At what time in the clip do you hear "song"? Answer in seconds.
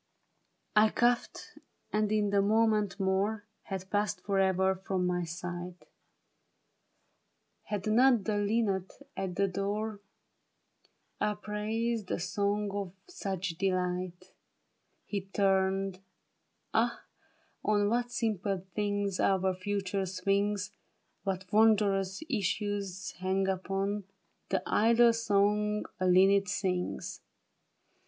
12.19-12.71, 25.13-25.85